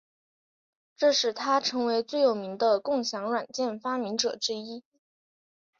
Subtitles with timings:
[0.97, 4.83] 这使他成为最有名的共享软件发明者之一。